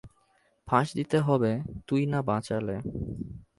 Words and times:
ফাঁস 0.67 0.87
দিতে 0.97 1.17
হবে 1.19 1.51
তুই 1.87 2.01
না 2.05 2.19
বাঁচালে। 2.21 2.75